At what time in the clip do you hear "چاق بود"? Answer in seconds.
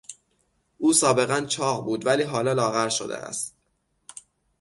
1.41-2.05